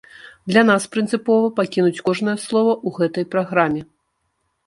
[0.51, 3.81] Для нас прынцыпова пакінуць кожнае слова ў гэтай праграме.